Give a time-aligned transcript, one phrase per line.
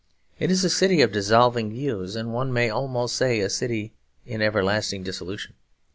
[0.39, 3.93] It is a city of dissolving views, and one may almost say a city
[4.25, 5.53] in everlasting dissolution.